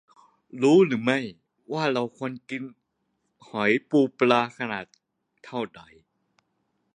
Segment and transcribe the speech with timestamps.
[0.61, 1.11] รู้ไหม
[1.73, 4.85] ว่าเราควรเลือกกินกุ้ง หอย ปู ปลา ขนาด
[5.45, 5.81] เท่าใด